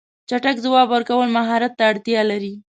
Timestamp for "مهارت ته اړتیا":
1.37-2.21